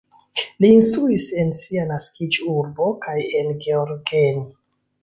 Li 0.63 0.71
instruis 0.77 1.27
en 1.43 1.53
sia 1.59 1.85
naskiĝurbo 1.91 2.91
kaj 3.07 3.17
en 3.43 3.57
Gheorgheni. 3.69 4.47